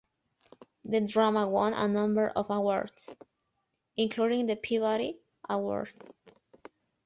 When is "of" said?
2.29-2.49